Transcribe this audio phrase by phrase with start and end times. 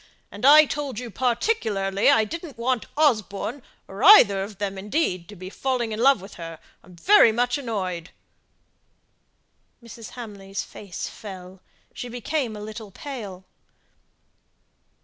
[0.31, 5.35] And I told you particularly I didn't want Osborne, or either of them, indeed, to
[5.35, 6.57] be falling in love with her.
[6.81, 8.09] I'm very much annoyed."
[9.83, 10.09] Mrs.
[10.13, 11.61] Hamley's face fell;
[11.93, 13.45] she became a little pale.